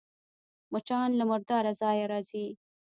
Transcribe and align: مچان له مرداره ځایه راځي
مچان 0.71 1.09
له 1.19 1.23
مرداره 1.31 1.71
ځایه 1.81 2.05
راځي 2.11 2.47